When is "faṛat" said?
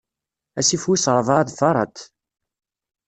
1.59-1.97